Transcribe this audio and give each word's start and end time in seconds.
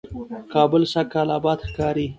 کابل 0.53 0.83
سږکال 0.93 1.29
آباد 1.37 1.59
ښکاري، 1.69 2.05